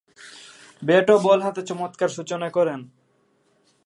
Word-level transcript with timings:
Bat 0.81 1.07
ও 1.13 1.15
ball 1.25 1.39
হাতে 1.45 1.61
চমৎকার 1.69 2.09
সূচনা 2.09 2.47
করেন। 2.49 2.79